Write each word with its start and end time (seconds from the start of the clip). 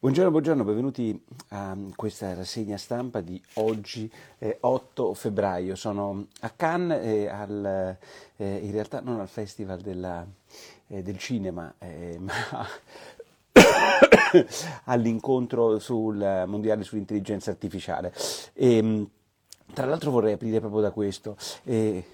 Buongiorno, 0.00 0.30
buongiorno, 0.30 0.62
benvenuti 0.62 1.20
a 1.48 1.76
questa 1.96 2.32
rassegna 2.32 2.76
stampa 2.76 3.20
di 3.20 3.42
oggi, 3.54 4.08
eh, 4.38 4.58
8 4.60 5.12
febbraio. 5.12 5.74
Sono 5.74 6.28
a 6.42 6.50
Cannes, 6.50 7.04
eh, 7.04 7.26
al, 7.26 7.96
eh, 8.36 8.56
in 8.58 8.70
realtà 8.70 9.00
non 9.00 9.18
al 9.18 9.26
Festival 9.26 9.80
della, 9.80 10.24
eh, 10.86 11.02
del 11.02 11.18
Cinema, 11.18 11.74
eh, 11.80 12.16
ma 12.16 12.32
all'incontro 14.84 15.80
sul 15.80 16.44
mondiale 16.46 16.84
sull'intelligenza 16.84 17.50
artificiale. 17.50 18.14
E, 18.52 18.76
ehm, 18.76 19.10
tra 19.74 19.86
l'altro 19.86 20.12
vorrei 20.12 20.34
aprire 20.34 20.60
proprio 20.60 20.80
da 20.80 20.92
questo. 20.92 21.36
Eh, 21.64 22.04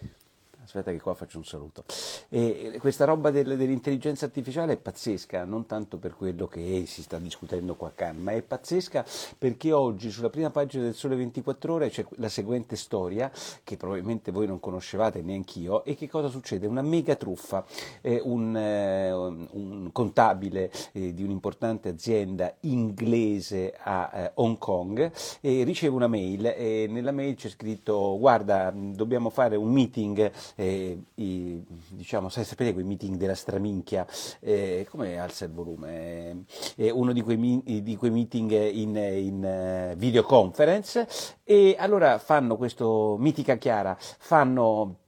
aspetta 0.65 0.91
che 0.91 1.01
qua 1.01 1.15
faccio 1.15 1.39
un 1.39 1.45
saluto. 1.45 1.85
E 2.29 2.77
questa 2.81 3.05
roba 3.05 3.31
del, 3.31 3.57
dell'intelligenza 3.57 4.25
artificiale 4.25 4.75
è 4.75 4.77
pazzesca, 4.77 5.45
non 5.45 5.67
tanto 5.67 5.99
per 5.99 6.15
quello 6.17 6.47
che 6.47 6.85
si 6.87 7.03
sta 7.03 7.19
discutendo 7.19 7.75
qua 7.75 7.89
a 7.89 7.93
Cannes, 7.93 8.23
ma 8.23 8.33
è 8.33 8.43
pazzesca 8.43 9.05
perché 9.39 9.73
oggi 9.73 10.11
sulla 10.11 10.31
prima 10.31 10.51
pagina 10.51 10.85
del 10.85 10.95
Sole 10.95 11.17
24 11.17 11.73
Ore 11.73 11.91
c'è 11.91 12.05
la 12.17 12.29
seguente 12.29 12.77
storia, 12.77 13.31
che 13.63 13.77
probabilmente 13.77 14.31
voi 14.31 14.47
non 14.47 14.61
conoscevate 14.61 15.23
neanch'io, 15.23 15.85
e 15.85 15.95
che 15.95 16.09
cosa 16.09 16.29
succede? 16.29 16.67
Una 16.67 16.83
mega 16.83 17.15
truffa. 17.17 17.65
Eh, 18.01 18.21
un, 18.25 18.57
eh, 18.57 19.13
un, 19.13 19.91
contabile 19.93 20.71
eh, 20.93 21.15
di 21.15 21.23
un'importante 21.23 21.89
azienda 21.89 22.55
inglese 22.61 23.75
a 23.77 24.11
eh, 24.13 24.31
Hong 24.35 24.59
Kong 24.59 25.11
riceve 25.41 25.95
una 25.95 26.07
mail 26.07 26.47
e 26.47 26.87
nella 26.89 27.13
mail 27.13 27.35
c'è 27.37 27.49
scritto 27.49 28.17
guarda 28.19 28.73
dobbiamo 28.75 29.31
fare 29.31 29.57
un 29.57 29.71
meeting 29.71 30.31
eh, 30.55 30.99
i, 31.15 31.65
diciamo, 31.89 32.29
sai, 32.29 32.45
sapete 32.45 32.73
quei 32.73 32.85
meeting 32.85 33.17
della 33.17 33.35
straminchia, 33.35 34.07
eh, 34.41 34.87
come 34.91 35.19
alza 35.19 35.45
il 35.45 35.53
volume? 35.53 36.45
Eh, 36.77 36.91
uno 36.91 37.13
di 37.13 37.23
quei, 37.23 37.83
di 37.83 37.97
quei, 37.97 38.11
meeting 38.11 38.53
in, 38.53 38.97
in 38.97 39.91
uh, 39.93 39.97
videoconference 39.97 41.07
e 41.43 41.77
allora 41.79 42.19
fanno 42.19 42.57
questo, 42.57 43.17
mitica 43.19 43.57
chiara, 43.57 43.97
fanno 43.99 45.04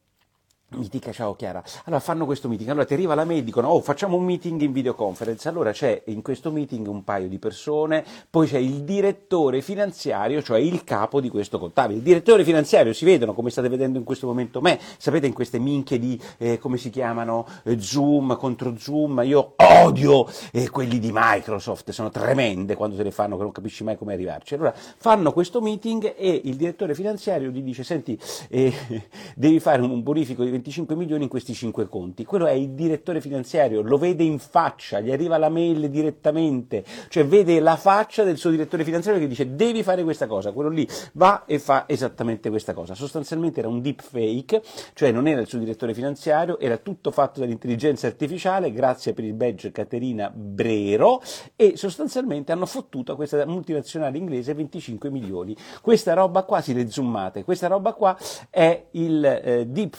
mi 0.69 0.89
dica 0.91 1.13
ciao 1.13 1.37
Chiara. 1.37 1.63
Allora 1.85 2.01
fanno 2.01 2.25
questo 2.25 2.49
meeting, 2.49 2.69
allora 2.71 2.85
ti 2.85 2.95
arriva 2.95 3.15
la 3.15 3.25
mail, 3.25 3.45
dicono 3.45 3.69
oh 3.69 3.81
facciamo 3.81 4.17
un 4.17 4.25
meeting 4.25 4.61
in 4.63 4.73
videoconference, 4.73 5.49
allora 5.49 5.71
c'è 5.71 6.03
in 6.07 6.23
questo 6.23 6.51
meeting 6.51 6.89
un 6.89 7.05
paio 7.05 7.29
di 7.29 7.39
persone, 7.39 8.05
poi 8.29 8.49
c'è 8.49 8.59
il 8.59 8.83
direttore 8.83 9.63
finanziario, 9.63 10.43
cioè 10.43 10.59
il 10.59 10.83
capo 10.83 11.21
di 11.21 11.29
questo 11.29 11.61
contabile. 11.61 11.99
Il 11.99 12.05
direttore 12.05 12.43
finanziario 12.43 12.93
si 12.93 13.05
vedono 13.05 13.33
come 13.33 13.51
state 13.51 13.69
vedendo 13.69 13.99
in 13.99 14.05
questo 14.05 14.27
momento 14.27 14.61
me, 14.61 14.81
sapete 14.99 15.29
in 15.29 15.35
queste 15.35 15.61
minchie 15.61 16.01
di, 16.01 16.21
eh, 16.39 16.59
come 16.59 16.79
si 16.79 16.91
chiamano, 16.91 17.47
eh, 17.63 17.79
Zoom 17.79 18.37
contro 18.37 18.77
Zoom, 18.77 19.23
io 19.25 19.55
odio 19.59 20.29
eh, 20.51 20.69
quelli 20.69 20.99
di 20.99 21.11
Microsoft, 21.13 21.91
sono 21.93 22.11
tremende 22.11 22.75
quando 22.75 22.97
te 22.97 23.05
le 23.05 23.13
fanno 23.13 23.37
che 23.37 23.43
non 23.45 23.53
capisci 23.53 23.85
mai 23.85 23.97
come 23.97 24.15
arrivarci. 24.15 24.55
Allora 24.55 24.75
fanno 24.75 25.33
questo 25.33 25.61
meeting 25.61 26.15
e 26.17 26.41
il 26.43 26.57
direttore 26.57 26.97
finanziario 26.97 27.51
gli 27.51 27.63
dice 27.63 27.85
senti 27.85 28.19
eh, 28.49 28.75
devi 29.37 29.61
fare 29.61 29.81
un 29.81 30.03
bonifico 30.03 30.43
di 30.43 30.55
25 30.67 30.97
milioni 30.97 31.23
in 31.25 31.29
questi 31.29 31.55
5 31.55 31.89
conti. 31.89 32.25
Quello 32.25 32.47
è 32.47 32.53
il 32.53 32.71
direttore 32.71 33.21
finanziario, 33.21 33.83
lo 33.83 33.99
vede 33.99 34.25
in 34.25 34.39
faccia, 34.39 34.99
gli 35.01 35.13
arriva 35.13 35.39
la 35.39 35.49
mail 35.49 35.89
direttamente, 35.91 36.85
cioè 37.09 37.25
vede 37.25 37.61
la 37.61 37.77
faccia 37.77 38.25
del 38.25 38.37
suo 38.37 38.51
direttore 38.51 38.83
finanziario 38.83 39.21
che 39.21 39.29
dice 39.29 39.55
devi 39.55 39.85
fare 39.85 40.03
questa 40.03 40.27
cosa, 40.27 40.53
quello 40.53 40.69
lì 40.69 40.87
va 41.13 41.45
e 41.47 41.61
fa 41.61 41.85
esattamente 41.87 42.51
questa 42.51 42.75
cosa. 42.75 42.95
Sostanzialmente 42.95 43.61
era 43.61 43.69
un 43.69 43.81
deep 43.81 44.03
fake, 44.03 44.63
cioè 44.95 45.13
non 45.13 45.29
era 45.29 45.41
il 45.41 45.47
suo 45.47 45.59
direttore 45.59 45.95
finanziario, 45.95 46.59
era 46.59 46.79
tutto 46.79 47.13
fatto 47.13 47.41
dall'intelligenza 47.41 48.09
artificiale, 48.09 48.73
grazie 48.73 49.13
per 49.13 49.25
il 49.25 49.35
badge 49.35 49.71
Caterina 49.71 50.31
Brero, 50.35 51.23
e 51.55 51.77
sostanzialmente 51.77 52.51
hanno 52.51 52.67
fottuto 52.67 53.13
a 53.13 53.17
questa 53.17 53.47
multinazionale 53.47 54.19
inglese 54.19 54.53
25 54.53 55.11
milioni. 55.11 55.57
Questa 55.81 56.13
roba 56.15 56.43
qua, 56.43 56.61
si 56.61 56.75
le 56.75 56.91
zoomate, 56.91 57.45
questa 57.45 57.69
roba 57.69 57.93
qua 57.93 58.17
è 58.51 58.87
il 58.93 59.25
eh, 59.25 59.67
deep 59.67 59.95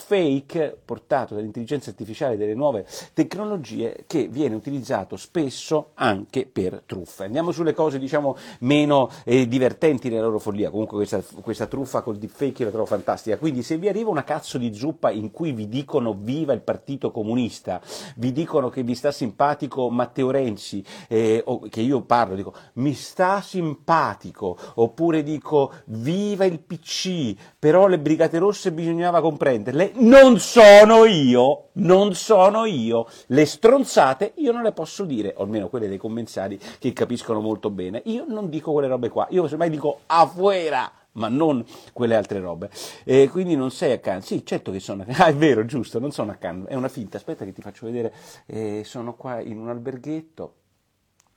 tech 0.48 0.76
portato 0.84 1.36
dall'intelligenza 1.36 1.90
artificiale 1.90 2.34
e 2.34 2.38
delle 2.38 2.56
nuove 2.56 2.86
tecnologie 3.14 4.06
che 4.08 4.28
viene 4.28 4.56
utilizzato 4.56 5.18
spesso 5.18 5.92
anche 5.96 6.48
per 6.52 6.84
truffe. 6.86 7.26
Andiamo 7.26 7.52
sulle 7.52 7.74
cose 7.74 8.00
diciamo 8.00 8.36
meno 8.60 9.10
eh, 9.26 9.48
divertenti 9.48 10.10
nella 10.10 10.24
loro 10.24 10.40
follia, 10.40 10.70
comunque 10.70 10.98
questa, 10.98 11.22
questa 11.42 11.68
truffa 11.68 12.02
col 12.02 12.18
deepfake 12.18 12.64
la 12.64 12.70
trovo 12.70 12.86
fantastica, 12.86 13.38
quindi 13.38 13.62
se 13.62 13.78
vi 13.78 13.90
arriva 13.90 14.10
una 14.10 14.24
cazzo 14.24 14.58
di 14.58 14.74
zuppa 14.74 15.12
in 15.12 15.32
cui 15.32 15.52
vi 15.52 15.68
dicono 15.68 16.16
viva 16.18 16.54
il 16.54 16.62
partito 16.62 17.12
comunista, 17.12 17.82
vi 18.16 18.32
dicono 18.32 18.70
che 18.70 18.84
vi 18.84 18.96
sta 18.96 19.12
simpatico 19.12 19.90
Matteo 19.90 20.32
Renzi, 20.32 20.84
eh, 21.08 21.44
che 21.70 21.82
io 21.82 22.02
parlo, 22.02 22.36
dico 22.36 22.54
mi 22.74 22.94
sta 22.94 23.42
simpatico, 23.42 24.58
oppure 24.76 25.24
dico 25.24 25.74
viva 25.86 26.46
il 26.46 26.60
PC, 26.60 27.36
però 27.60 27.88
le 27.88 28.00
brigate 28.00 28.38
rosse 28.38 28.72
bisognava 28.72 29.22
comprenderle, 29.22 29.92
non 29.96 30.37
sono 30.40 31.06
io, 31.06 31.70
non 31.74 32.14
sono 32.16 32.66
io. 32.66 33.08
Le 33.28 33.46
stronzate 33.46 34.34
io 34.38 34.52
non 34.52 34.64
le 34.64 34.72
posso 34.72 35.04
dire, 35.06 35.34
o 35.38 35.44
almeno 35.44 35.70
quelle 35.70 35.88
dei 35.88 35.98
commensali 35.98 36.60
che 36.80 36.94
capiscono 36.94 37.40
molto 37.40 37.70
bene. 37.70 38.02
Io 38.06 38.26
non 38.28 38.50
dico 38.50 38.72
quelle 38.72 38.88
robe 38.88 39.10
qua, 39.10 39.28
io 39.30 39.48
semmai 39.48 39.70
dico 39.70 40.02
afuera 40.08 40.92
ma 41.18 41.30
non 41.30 41.66
quelle 41.94 42.16
altre 42.16 42.40
robe. 42.40 42.70
E 43.04 43.28
quindi 43.30 43.56
non 43.56 43.72
sei 43.72 43.92
a 43.92 44.00
Cannes. 44.00 44.26
Sì, 44.26 44.46
certo 44.46 44.72
che 44.72 44.80
sono 44.80 45.02
a 45.02 45.06
Cannes. 45.06 45.20
Ah, 45.28 45.30
è 45.30 45.36
vero, 45.36 45.66
giusto, 45.66 46.00
non 46.00 46.12
sono 46.12 46.32
a 46.32 46.36
Cannes, 46.36 46.68
è 46.68 46.76
una 46.76 46.90
finta. 46.90 47.18
Aspetta 47.18 47.44
che 47.44 47.52
ti 47.52 47.62
faccio 47.62 47.86
vedere. 47.86 48.14
Eh, 48.46 48.84
sono 48.86 49.16
qua 49.16 49.42
in 49.42 49.58
un 49.58 49.70
alberghetto. 49.70 50.54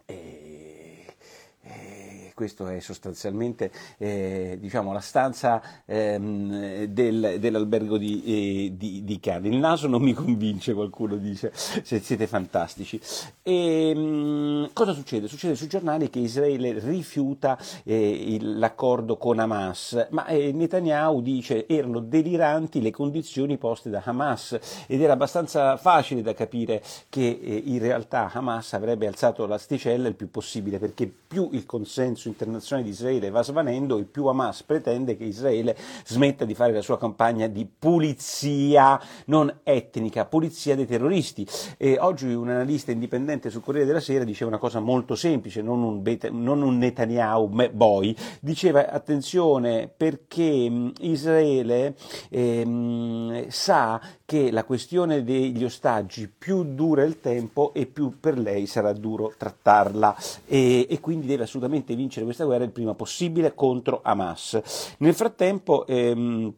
E 0.05 0.50
questo 2.41 2.69
è 2.69 2.81
sostanzialmente 2.81 3.71
eh, 3.99 4.57
diciamo, 4.59 4.95
la 4.95 5.01
stanza 5.01 5.61
ehm, 5.85 6.85
del, 6.85 7.37
dell'albergo 7.39 7.99
di, 7.99 8.23
eh, 8.25 8.77
di, 8.79 9.05
di 9.05 9.21
Cannes. 9.21 9.53
Il 9.53 9.59
naso 9.59 9.89
non 9.89 10.01
mi 10.01 10.15
convince, 10.15 10.73
qualcuno 10.73 11.17
dice, 11.17 11.53
se 11.53 12.01
siete 12.01 12.27
fantastici. 12.27 12.99
E, 13.43 13.91
ehm, 13.91 13.99
mh, 13.99 14.71
cosa 14.73 14.95
succede? 14.95 15.29
Succede 15.29 15.55
sui 15.55 15.67
giornali 15.67 16.09
che 16.09 16.21
Israele 16.21 16.79
rifiuta 16.79 17.59
eh, 17.85 18.09
il, 18.09 18.59
l'accordo 18.59 19.19
con 19.19 19.39
Hamas, 19.39 20.09
ma 20.13 20.25
eh, 20.25 20.53
Netanyahu 20.53 21.21
dice 21.21 21.67
erano 21.69 22.01
deliranti 22.01 22.81
le 22.81 22.91
condizioni 22.91 23.59
poste 23.59 23.91
da 23.91 24.01
Hamas 24.03 24.59
ed 24.87 25.03
era 25.03 25.13
abbastanza 25.13 25.77
facile 25.77 26.23
da 26.23 26.33
capire 26.33 26.83
che 27.11 27.39
eh, 27.43 27.63
in 27.67 27.81
realtà 27.81 28.31
Hamas 28.33 28.73
avrebbe 28.73 29.07
alzato 29.07 29.45
l'asticella 29.45 30.09
il 30.09 30.15
più 30.15 30.31
possibile 30.31 30.79
perché 30.79 31.07
più 31.07 31.51
il 31.53 31.67
consenso 31.67 32.30
internazionale 32.31 32.89
di 32.89 32.95
Israele 32.95 33.31
va 33.31 33.43
svanendo 33.43 33.99
e 33.99 34.05
più 34.05 34.27
Hamas 34.27 34.63
pretende 34.63 35.17
che 35.17 35.25
Israele 35.25 35.77
smetta 36.05 36.45
di 36.45 36.55
fare 36.55 36.73
la 36.73 36.81
sua 36.81 36.99
campagna 36.99 37.47
di 37.47 37.67
pulizia 37.67 39.01
non 39.27 39.61
etnica, 39.63 40.25
pulizia 40.25 40.75
dei 40.75 40.87
terroristi. 40.87 41.47
E 41.77 41.99
oggi 41.99 42.33
un 42.33 42.49
analista 42.49 42.93
indipendente 42.93 43.51
sul 43.51 43.63
Corriere 43.63 43.87
della 43.87 44.01
Sera 44.01 44.25
diceva 44.25 44.51
una 44.51 44.59
cosa 44.59 44.81
molto 44.81 45.15
semplice, 45.15 45.63
non 45.63 45.83
un, 45.83 46.03
beta, 46.03 46.29
non 46.31 46.63
un 46.63 46.79
Netanyahu 46.79 47.49
boy, 47.73 48.17
diceva 48.41 48.91
attenzione 48.91 49.91
perché 49.95 50.93
Israele 51.01 51.95
eh, 52.31 53.47
sa 53.49 54.01
che 54.31 54.53
la 54.53 54.63
questione 54.63 55.25
degli 55.25 55.65
ostaggi 55.65 56.29
più 56.29 56.63
dura 56.63 57.03
il 57.03 57.19
tempo 57.19 57.75
e 57.75 57.87
più 57.87 58.21
per 58.21 58.39
lei 58.39 58.67
sarà 58.67 58.93
duro 58.93 59.35
trattarla 59.37 60.17
e, 60.47 60.87
e 60.89 61.01
quindi 61.01 61.27
deve 61.27 61.43
assolutamente 61.43 61.97
vincere 61.97 62.25
questa 62.27 62.45
guerra 62.45 62.63
il 62.63 62.71
prima 62.71 62.95
possibile 62.95 63.57
contro 63.57 63.99
Hamas. 64.05 64.95
Nel 64.99 65.15
frattempo 65.15 65.85
ehm, 65.85 66.55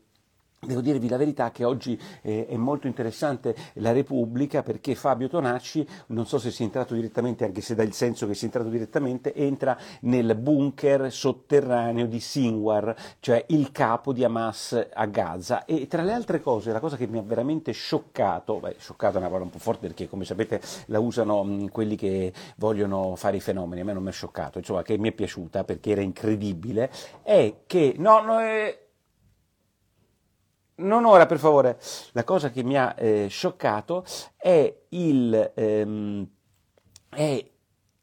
Devo 0.64 0.80
dirvi 0.80 1.08
la 1.08 1.16
verità 1.16 1.50
che 1.50 1.64
oggi 1.64 2.00
eh, 2.22 2.46
è 2.46 2.56
molto 2.56 2.86
interessante 2.86 3.52
la 3.74 3.90
Repubblica 3.90 4.62
perché 4.62 4.94
Fabio 4.94 5.26
Tonacci, 5.26 5.84
non 6.08 6.24
so 6.24 6.38
se 6.38 6.52
sia 6.52 6.64
entrato 6.64 6.94
direttamente, 6.94 7.44
anche 7.44 7.60
se 7.60 7.74
dà 7.74 7.82
il 7.82 7.92
senso 7.92 8.28
che 8.28 8.34
sia 8.34 8.46
entrato 8.46 8.68
direttamente, 8.68 9.34
entra 9.34 9.76
nel 10.02 10.36
bunker 10.36 11.10
sotterraneo 11.10 12.06
di 12.06 12.20
Sinwar, 12.20 12.94
cioè 13.18 13.44
il 13.48 13.72
capo 13.72 14.12
di 14.12 14.22
Hamas 14.22 14.90
a 14.92 15.06
Gaza. 15.06 15.64
E 15.64 15.88
tra 15.88 16.02
le 16.02 16.12
altre 16.12 16.40
cose, 16.40 16.70
la 16.70 16.78
cosa 16.78 16.96
che 16.96 17.08
mi 17.08 17.18
ha 17.18 17.22
veramente 17.22 17.72
scioccato, 17.72 18.60
beh, 18.60 18.76
scioccato 18.78 19.16
è 19.16 19.18
una 19.18 19.26
parola 19.26 19.46
un 19.46 19.50
po' 19.50 19.58
forte 19.58 19.88
perché 19.88 20.08
come 20.08 20.24
sapete 20.24 20.60
la 20.86 21.00
usano 21.00 21.42
mh, 21.42 21.70
quelli 21.70 21.96
che 21.96 22.32
vogliono 22.58 23.16
fare 23.16 23.38
i 23.38 23.40
fenomeni, 23.40 23.80
a 23.80 23.84
me 23.84 23.94
non 23.94 24.04
mi 24.04 24.10
è 24.10 24.12
scioccato, 24.12 24.58
insomma 24.58 24.82
che 24.82 24.96
mi 24.96 25.08
è 25.08 25.12
piaciuta 25.12 25.64
perché 25.64 25.90
era 25.90 26.02
incredibile, 26.02 26.88
è 27.24 27.52
che... 27.66 27.96
No, 27.98 28.20
no, 28.20 28.38
è 28.38 28.81
non 30.76 31.04
ora, 31.04 31.26
per 31.26 31.38
favore. 31.38 31.78
La 32.12 32.24
cosa 32.24 32.50
che 32.50 32.62
mi 32.62 32.78
ha 32.78 32.94
eh, 32.96 33.26
scioccato 33.28 34.04
è, 34.36 34.74
il, 34.90 35.52
ehm, 35.54 36.26
è 37.08 37.51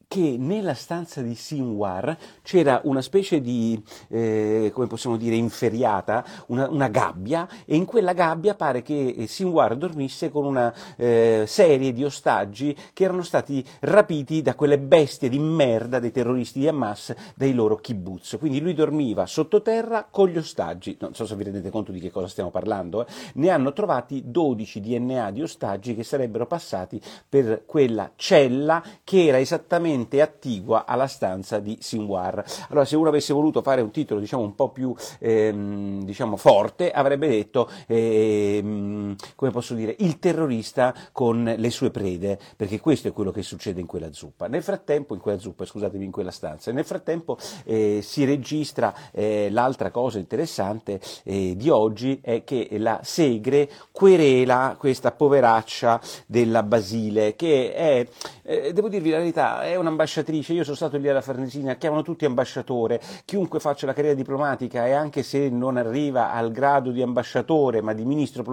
che 0.09 0.37
nella 0.39 0.73
stanza 0.73 1.21
di 1.21 1.35
Sinwar 1.35 2.17
c'era 2.41 2.81
una 2.85 2.99
specie 2.99 3.41
di, 3.41 3.79
eh, 4.07 4.71
come 4.73 4.87
possiamo 4.87 5.17
dire, 5.17 5.35
inferiata, 5.35 6.25
una, 6.47 6.67
una, 6.67 6.87
gabbia, 6.87 7.47
e 7.63 7.75
in 7.75 7.85
quella 7.85 8.13
gabbia 8.13 8.55
pare 8.55 8.81
che 8.81 9.25
Sinwar 9.27 9.77
dormisse 9.77 10.31
con 10.31 10.45
una 10.45 10.73
eh, 10.97 11.43
serie 11.45 11.93
di 11.93 12.03
ostaggi 12.03 12.75
che 12.91 13.03
erano 13.03 13.21
stati 13.21 13.63
rapiti 13.81 14.41
da 14.41 14.55
quelle 14.55 14.79
bestie 14.79 15.29
di 15.29 15.37
merda 15.37 15.99
dei 15.99 16.09
terroristi 16.09 16.57
di 16.57 16.67
Hamas 16.67 17.13
dai 17.35 17.53
loro 17.53 17.75
kibbutz. 17.75 18.37
Quindi 18.39 18.61
lui 18.61 18.73
dormiva 18.73 19.27
sottoterra 19.27 20.07
con 20.09 20.29
gli 20.29 20.39
ostaggi. 20.39 20.97
Non 20.99 21.13
so 21.13 21.27
se 21.27 21.35
vi 21.35 21.43
rendete 21.43 21.69
conto 21.69 21.91
di 21.91 21.99
che 21.99 22.09
cosa 22.09 22.27
stiamo 22.27 22.49
parlando. 22.49 23.05
Eh. 23.05 23.11
Ne 23.35 23.49
hanno 23.49 23.73
trovati 23.73 24.23
12 24.25 24.81
DNA 24.81 25.29
di 25.29 25.43
ostaggi 25.43 25.93
che 25.93 26.03
sarebbero 26.03 26.47
passati 26.47 26.99
per 27.29 27.61
quella 27.67 28.09
cella 28.15 28.81
che 29.03 29.27
era 29.27 29.37
esattamente 29.37 29.97
attigua 30.21 30.85
alla 30.85 31.07
stanza 31.07 31.59
di 31.59 31.77
Sinwar. 31.81 32.43
Allora, 32.69 32.85
se 32.85 32.95
uno 32.95 33.09
avesse 33.09 33.33
voluto 33.33 33.61
fare 33.61 33.81
un 33.81 33.91
titolo 33.91 34.19
diciamo 34.19 34.43
un 34.43 34.55
po' 34.55 34.69
più 34.69 34.93
ehm, 35.19 36.03
diciamo 36.03 36.37
forte, 36.37 36.91
avrebbe 36.91 37.27
detto 37.27 37.69
ehm, 37.87 39.15
come 39.35 39.51
posso 39.51 39.73
dire, 39.73 39.95
il 39.99 40.19
terrorista 40.19 40.93
con 41.11 41.53
le 41.57 41.69
sue 41.69 41.91
prede, 41.91 42.39
perché 42.55 42.79
questo 42.79 43.07
è 43.07 43.13
quello 43.13 43.31
che 43.31 43.41
succede 43.41 43.79
in 43.79 43.87
quella 43.87 44.11
zuppa. 44.11 44.47
Nel 44.47 44.63
frattempo, 44.63 45.13
in 45.13 45.19
quella 45.19 45.39
zuppa, 45.39 45.65
scusatemi, 45.65 46.05
in 46.05 46.11
quella 46.11 46.31
stanza, 46.31 46.71
nel 46.71 46.85
frattempo 46.85 47.37
eh, 47.65 47.99
si 48.01 48.25
registra 48.25 48.93
eh, 49.11 49.49
l'altra 49.49 49.91
cosa 49.91 50.19
interessante 50.19 50.99
eh, 51.23 51.55
di 51.55 51.69
oggi 51.69 52.19
è 52.21 52.43
che 52.43 52.67
la 52.77 52.99
Segre 53.03 53.69
querela 53.91 54.75
questa 54.77 55.11
poveraccia 55.11 55.99
della 56.25 56.63
Basile, 56.63 57.35
che 57.35 57.73
è, 57.73 58.07
eh, 58.49 58.73
devo 58.73 58.89
dirvi 58.89 59.11
la 59.11 59.19
verità, 59.19 59.61
è 59.61 59.75
un'ambasciatrice, 59.75 60.53
io 60.53 60.63
sono 60.63 60.75
stato 60.75 60.97
lì 60.97 61.07
alla 61.07 61.21
Farnesina, 61.21 61.75
chiamano 61.75 62.01
tutti 62.01 62.25
ambasciatore, 62.25 62.99
chiunque 63.23 63.59
faccia 63.59 63.85
la 63.85 63.93
carriera 63.93 64.15
diplomatica 64.15 64.87
e 64.87 64.91
anche 64.91 65.21
se 65.21 65.49
non 65.49 65.77
arriva 65.77 66.31
al 66.33 66.51
grado 66.51 66.89
di 66.89 67.03
ambasciatore 67.03 67.81
ma 67.81 67.93
di 67.93 68.03
ministro 68.05 68.43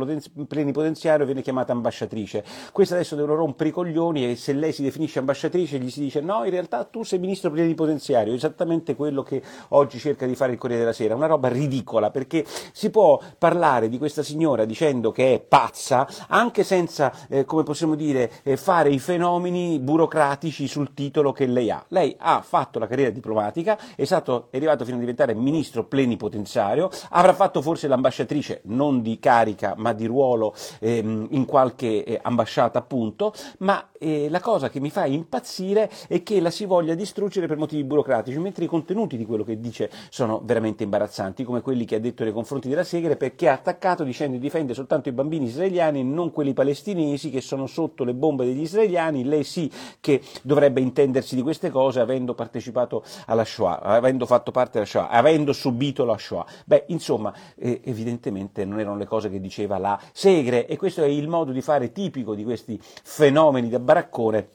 plenipotenziario 0.47 1.25
viene 1.25 1.41
chiamata 1.41 1.73
ambasciatrice. 1.73 2.45
Questa 2.73 2.95
adesso 2.95 3.17
devono 3.17 3.37
rompere 3.37 3.71
i 3.71 3.73
coglioni 3.73 4.31
e 4.31 4.37
se 4.37 4.53
lei 4.53 4.73
si 4.73 4.83
definisce 4.83 5.19
ambasciatrice 5.19 5.79
gli 5.79 5.91
si 5.91 6.01
dice 6.01 6.21
no, 6.21 6.45
in 6.45 6.51
realtà 6.51 6.85
tu 6.85 7.03
sei 7.03 7.19
ministro 7.19 7.51
plenipotenziario, 7.51 8.35
esattamente 8.35 8.95
quello 8.97 9.23
che 9.23 9.41
oggi 9.69 9.99
cerca 9.99 10.27
di 10.27 10.35
fare 10.35 10.53
il 10.53 10.59
Corriere 10.59 10.83
della 10.83 10.93
Sera, 10.93 11.15
una 11.15 11.25
roba 11.25 11.49
ridicola 11.49 12.11
perché 12.11 12.45
si 12.73 12.91
può 12.91 13.19
parlare 13.39 13.89
di 13.89 13.97
questa 13.97 14.23
signora 14.23 14.67
dicendo 14.67 15.11
che 15.11 15.33
è 15.33 15.41
pazza 15.41 16.07
anche 16.29 16.65
senza, 16.65 17.11
eh, 17.31 17.47
come 17.47 17.63
possiamo 17.63 17.95
dire, 17.95 18.31
eh, 18.43 18.59
fare 18.59 18.91
i 18.91 18.99
fenomeni 18.99 19.85
burocratici 19.87 20.67
sul 20.67 20.93
titolo 20.95 21.31
che 21.31 21.47
lei 21.47 21.71
ha. 21.71 21.85
Lei 21.89 22.17
ha 22.19 22.43
fatto 22.43 22.81
la 22.81 22.89
carriera 22.89 23.11
diplomatica, 23.11 23.79
è, 23.95 24.05
stato, 24.05 24.49
è 24.51 24.57
arrivato 24.57 24.85
fino 24.85 24.97
a 24.97 25.01
diventare 25.01 25.33
ministro 25.33 25.85
plenipotenziario, 25.85 26.91
avrà 27.11 27.33
fatto 27.33 27.63
forse 27.63 27.87
l'ambasciatrice 27.87 28.63
non 28.65 29.01
di 29.01 29.21
carica 29.21 29.75
ma 29.77 29.93
di 29.93 30.07
ruolo 30.07 30.55
ehm, 30.81 31.29
in 31.31 31.45
qualche 31.45 32.03
eh, 32.03 32.19
ambasciata 32.21 32.81
appunto, 32.81 33.33
ma 33.59 33.91
eh, 33.99 34.29
la 34.29 34.41
cosa 34.41 34.69
che 34.69 34.81
mi 34.81 34.91
fa 34.91 35.07
impazzire 35.07 35.89
è 36.09 36.25
che 36.25 36.41
la 36.41 36.51
si 36.51 36.65
voglia 36.65 36.95
distruggere 36.95 37.47
per 37.47 37.57
motivi 37.57 37.85
burocratici, 37.85 38.39
mentre 38.39 38.65
i 38.65 38.69
contenuti 38.69 39.17
di 39.17 39.25
quello 39.25 39.45
che 39.45 39.61
dice 39.61 39.89
sono 40.11 40.41
veramente 40.43 40.83
imbarazzanti, 40.83 41.45
come 41.45 41.61
quelli 41.61 41.85
che 41.85 41.95
ha 41.95 42.01
detto 42.01 42.25
nei 42.25 42.33
confronti 42.33 42.69
della 42.69 42.83
Segre, 42.83 43.17
perché 43.17 43.49
ha 43.49 43.53
attaccato 43.53 44.03
dicendo 44.03 44.37
di 44.37 44.43
difende 44.43 44.75
soltanto 44.75 45.09
i 45.09 45.13
bambini 45.13 45.47
israeliani 45.47 46.01
e 46.01 46.03
non 46.03 46.33
quelli 46.33 46.53
palestinesi 46.53 47.31
che 47.31 47.41
sono 47.41 47.67
sotto 47.67 48.03
le 48.03 48.15
bombe 48.15 48.45
degli 48.45 48.63
israeliani, 48.63 49.25
lei 49.25 49.45
sì 49.45 49.71
che 50.01 50.23
dovrebbe 50.43 50.81
intendersi 50.81 51.35
di 51.35 51.43
queste 51.43 51.71
cose 51.71 52.01
avendo 52.01 52.35
partecipato 52.35 53.05
alla 53.27 53.45
Shoah, 53.45 53.81
avendo 53.81 54.27
fatto 54.27 54.51
parte 54.51 54.73
della 54.75 54.87
Shoah, 54.87 55.09
avendo 55.09 55.53
subito 55.53 56.05
la 56.05 56.19
Shoah. 56.19 56.47
Beh, 56.65 56.85
insomma, 56.89 57.33
eh, 57.57 57.81
evidentemente 57.85 58.65
non 58.65 58.81
erano 58.81 58.97
le 58.97 59.07
cose 59.07 59.31
che 59.31 59.41
diceva 59.41 59.79
la 59.79 59.99
Segre 60.13 60.67
e 60.67 60.77
questo 60.77 61.03
è 61.03 61.07
il 61.07 61.29
modo 61.29 61.53
di 61.53 61.61
fare 61.61 61.93
tipico 61.93 62.35
di 62.35 62.45
questi 62.45 62.79
fenomeni 62.81 63.69
da 63.69 63.79
baraccone 63.79 64.49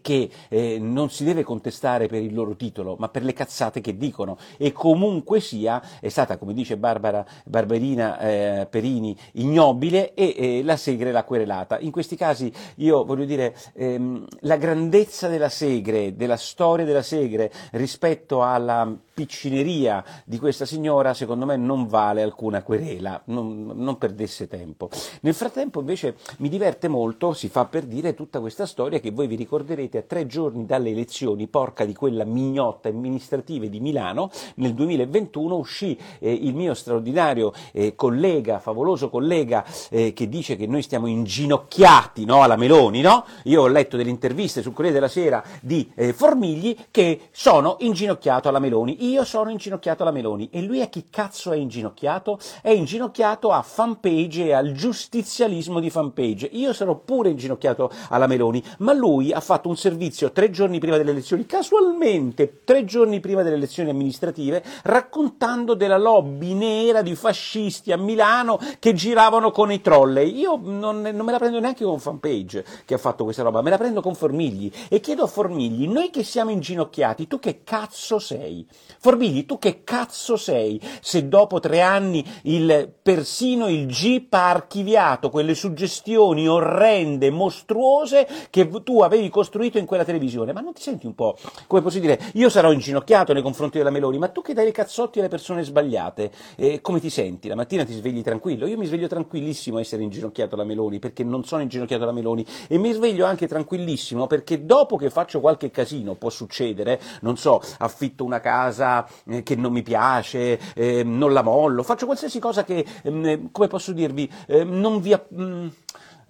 che 0.00 0.30
eh, 0.48 0.78
non 0.80 1.10
si 1.10 1.24
deve 1.24 1.42
contestare 1.42 2.06
per 2.06 2.22
il 2.22 2.34
loro 2.34 2.54
titolo, 2.56 2.96
ma 2.98 3.08
per 3.08 3.24
le 3.24 3.32
cazzate 3.32 3.80
che 3.80 3.96
dicono 3.96 4.38
e 4.56 4.72
comunque 4.72 5.40
sia 5.40 5.82
è 6.00 6.08
stata, 6.08 6.36
come 6.38 6.54
dice 6.54 6.76
Barbara 6.76 7.24
Barberina 7.44 8.18
eh, 8.18 8.66
Perini, 8.68 9.16
ignobile 9.32 10.14
e 10.14 10.34
eh, 10.36 10.62
la 10.62 10.76
Segre 10.76 11.12
l'ha 11.12 11.24
querelata. 11.24 11.78
In 11.78 11.90
questi 11.90 12.16
casi 12.16 12.52
io 12.76 13.04
voglio 13.04 13.24
dire 13.24 13.54
ehm, 13.74 14.26
la 14.40 14.56
grandezza 14.56 15.28
della 15.28 15.48
Segre, 15.48 16.16
della 16.16 16.36
storia 16.36 16.84
della 16.84 17.02
Segre 17.02 17.52
rispetto 17.72 18.42
alla 18.42 18.90
piccineria 19.14 20.02
di 20.24 20.38
questa 20.38 20.64
signora 20.64 21.14
secondo 21.14 21.44
me 21.44 21.56
non 21.56 21.86
vale 21.86 22.22
alcuna 22.22 22.62
querela, 22.62 23.20
non, 23.26 23.72
non, 23.74 23.98
perdesse 23.98 24.48
tempo. 24.48 24.88
Nel 25.20 25.34
frattempo 25.34 25.80
invece 25.80 26.16
mi 26.38 26.48
diverte 26.48 26.88
molto, 26.88 27.32
si 27.32 27.48
fa 27.48 27.66
per 27.66 27.84
dire, 27.84 28.14
tutta 28.14 28.40
questa 28.40 28.66
storia 28.66 29.00
che 29.00 29.10
voi 29.10 29.26
vi 29.26 29.36
ricorderete 29.62 29.98
a 29.98 30.02
tre 30.02 30.26
giorni 30.26 30.66
dalle 30.66 30.90
elezioni, 30.90 31.46
porca 31.46 31.84
di 31.84 31.94
quella 31.94 32.24
mignotta 32.24 32.88
amministrativa 32.88 33.66
di 33.66 33.80
Milano, 33.80 34.30
nel 34.56 34.74
2021 34.74 35.56
uscì 35.56 35.96
eh, 36.18 36.32
il 36.32 36.54
mio 36.54 36.74
straordinario 36.74 37.52
eh, 37.72 37.94
collega, 37.94 38.58
favoloso 38.58 39.08
collega, 39.08 39.64
eh, 39.90 40.12
che 40.12 40.28
dice 40.28 40.56
che 40.56 40.66
noi 40.66 40.82
stiamo 40.82 41.06
inginocchiati 41.06 42.24
no, 42.24 42.42
alla 42.42 42.56
Meloni, 42.56 43.00
no? 43.00 43.24
Io 43.44 43.62
ho 43.62 43.68
letto 43.68 43.96
delle 43.96 44.10
interviste 44.10 44.62
sul 44.62 44.72
Corriere 44.72 44.94
della 44.94 45.08
Sera 45.08 45.42
di 45.60 45.90
eh, 45.94 46.12
Formigli 46.12 46.76
che 46.90 47.28
sono 47.30 47.76
inginocchiato 47.80 48.48
alla 48.48 48.58
Meloni 48.58 49.10
io 49.10 49.24
sono 49.24 49.50
inginocchiato 49.50 50.02
alla 50.02 50.12
Meloni 50.12 50.48
e 50.50 50.62
lui 50.62 50.80
a 50.80 50.86
chi 50.86 51.06
cazzo 51.08 51.52
è 51.52 51.56
inginocchiato? 51.56 52.38
È 52.60 52.70
inginocchiato 52.70 53.50
a 53.50 53.62
fanpage 53.62 54.46
e 54.46 54.52
al 54.52 54.72
giustizialismo 54.72 55.80
di 55.80 55.90
fanpage. 55.90 56.48
Io 56.52 56.72
sarò 56.72 56.94
pure 56.96 57.30
inginocchiato 57.30 57.90
alla 58.08 58.26
Meloni, 58.26 58.62
ma 58.78 58.92
lui 58.92 59.32
ha 59.32 59.40
fatto 59.52 59.68
un 59.68 59.76
servizio 59.76 60.32
tre 60.32 60.50
giorni 60.50 60.78
prima 60.78 60.96
delle 60.96 61.10
elezioni, 61.10 61.44
casualmente 61.44 62.60
tre 62.64 62.86
giorni 62.86 63.20
prima 63.20 63.42
delle 63.42 63.56
elezioni 63.56 63.90
amministrative, 63.90 64.64
raccontando 64.84 65.74
della 65.74 65.98
lobby 65.98 66.54
nera 66.54 67.02
di 67.02 67.14
fascisti 67.14 67.92
a 67.92 67.98
Milano 67.98 68.58
che 68.78 68.94
giravano 68.94 69.50
con 69.50 69.70
i 69.70 69.82
trolley. 69.82 70.34
Io 70.38 70.58
non, 70.62 71.02
non 71.02 71.24
me 71.26 71.32
la 71.32 71.38
prendo 71.38 71.60
neanche 71.60 71.84
con 71.84 72.00
fanpage 72.00 72.64
che 72.86 72.94
ha 72.94 72.98
fatto 72.98 73.24
questa 73.24 73.42
roba, 73.42 73.60
me 73.60 73.68
la 73.68 73.76
prendo 73.76 74.00
con 74.00 74.14
Formigli 74.14 74.72
e 74.88 75.00
chiedo 75.00 75.24
a 75.24 75.26
Formigli, 75.26 75.86
noi 75.86 76.08
che 76.08 76.24
siamo 76.24 76.50
inginocchiati, 76.50 77.26
tu 77.26 77.38
che 77.38 77.60
cazzo 77.62 78.18
sei? 78.18 78.66
Formigli, 78.98 79.44
tu 79.44 79.58
che 79.58 79.84
cazzo 79.84 80.38
sei 80.38 80.80
se 81.02 81.28
dopo 81.28 81.60
tre 81.60 81.82
anni 81.82 82.24
il, 82.44 82.90
persino 83.02 83.68
il 83.68 83.86
GIP 83.86 84.32
ha 84.32 84.48
archiviato 84.48 85.28
quelle 85.28 85.54
suggestioni 85.54 86.48
orrende, 86.48 87.30
mostruose 87.30 88.26
che 88.48 88.66
tu 88.82 89.02
avevi 89.02 89.28
costruito 89.28 89.40
in 89.78 89.86
quella 89.86 90.04
televisione? 90.04 90.52
Ma 90.52 90.60
non 90.60 90.72
ti 90.72 90.82
senti 90.82 91.06
un 91.06 91.14
po', 91.14 91.36
come 91.66 91.82
posso 91.82 91.98
dire, 91.98 92.18
io 92.34 92.48
sarò 92.48 92.72
inginocchiato 92.72 93.32
nei 93.32 93.42
confronti 93.42 93.78
della 93.78 93.90
Meloni, 93.90 94.18
ma 94.18 94.28
tu 94.28 94.42
che 94.42 94.54
dai 94.54 94.64
le 94.64 94.72
cazzotti 94.72 95.18
alle 95.18 95.28
persone 95.28 95.62
sbagliate, 95.62 96.30
eh, 96.56 96.80
come 96.80 97.00
ti 97.00 97.10
senti? 97.10 97.48
La 97.48 97.54
mattina 97.54 97.84
ti 97.84 97.92
svegli 97.92 98.22
tranquillo? 98.22 98.66
Io 98.66 98.76
mi 98.76 98.86
sveglio 98.86 99.06
tranquillissimo 99.06 99.78
a 99.78 99.80
essere 99.80 100.02
inginocchiato 100.02 100.54
alla 100.54 100.64
Meloni, 100.64 100.98
perché 100.98 101.24
non 101.24 101.44
sono 101.44 101.62
inginocchiato 101.62 102.02
alla 102.02 102.12
Meloni, 102.12 102.44
e 102.68 102.78
mi 102.78 102.92
sveglio 102.92 103.26
anche 103.26 103.46
tranquillissimo 103.46 104.26
perché 104.26 104.64
dopo 104.64 104.96
che 104.96 105.10
faccio 105.10 105.40
qualche 105.40 105.70
casino, 105.70 106.14
può 106.14 106.30
succedere, 106.30 107.00
non 107.20 107.36
so, 107.36 107.60
affitto 107.78 108.24
una 108.24 108.40
casa, 108.40 109.06
eh, 109.26 109.42
che 109.42 109.56
non 109.56 109.72
mi 109.72 109.82
piace, 109.82 110.58
eh, 110.74 111.02
non 111.02 111.32
la 111.32 111.42
mollo, 111.42 111.82
faccio 111.82 112.06
qualsiasi 112.06 112.38
cosa 112.38 112.64
che, 112.64 112.84
eh, 113.02 113.48
come 113.50 113.66
posso 113.68 113.92
dirvi, 113.92 114.30
eh, 114.46 114.64
non 114.64 115.00
vi... 115.00 115.12
Mh, 115.12 115.42
mm, 115.42 115.68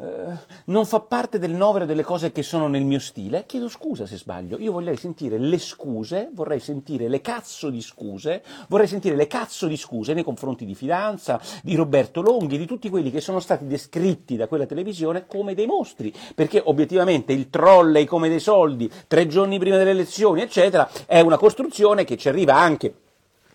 eh, 0.02 0.36
non 0.66 0.84
fa 0.84 0.98
parte 1.00 1.38
del 1.38 1.52
novero 1.52 1.86
delle 1.86 2.02
cose 2.02 2.32
che 2.32 2.42
sono 2.42 2.66
nel 2.66 2.84
mio 2.84 2.98
stile, 2.98 3.44
chiedo 3.46 3.68
scusa 3.68 4.04
se 4.04 4.16
sbaglio. 4.16 4.58
Io 4.58 4.72
vorrei 4.72 4.96
sentire 4.96 5.38
le 5.38 5.58
scuse, 5.58 6.30
vorrei 6.32 6.58
sentire 6.58 7.08
le 7.08 7.20
cazzo 7.20 7.70
di 7.70 7.80
scuse, 7.80 8.42
vorrei 8.68 8.88
sentire 8.88 9.14
le 9.14 9.28
cazzo 9.28 9.68
di 9.68 9.76
scuse 9.76 10.12
nei 10.12 10.24
confronti 10.24 10.64
di 10.64 10.74
Fidanza, 10.74 11.40
di 11.62 11.76
Roberto 11.76 12.20
Longhi, 12.20 12.58
di 12.58 12.66
tutti 12.66 12.88
quelli 12.88 13.12
che 13.12 13.20
sono 13.20 13.38
stati 13.38 13.66
descritti 13.66 14.36
da 14.36 14.48
quella 14.48 14.66
televisione 14.66 15.26
come 15.26 15.54
dei 15.54 15.66
mostri, 15.66 16.12
perché 16.34 16.60
obiettivamente 16.64 17.32
il 17.32 17.48
trolley 17.48 18.04
come 18.04 18.28
dei 18.28 18.40
soldi, 18.40 18.90
tre 19.06 19.28
giorni 19.28 19.58
prima 19.58 19.76
delle 19.76 19.90
elezioni, 19.90 20.42
eccetera, 20.42 20.90
è 21.06 21.20
una 21.20 21.38
costruzione 21.38 22.04
che 22.04 22.16
ci 22.16 22.28
arriva 22.28 22.56
anche 22.56 22.92